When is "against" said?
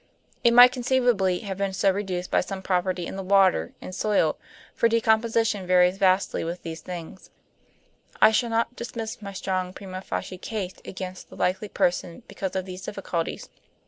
10.85-11.29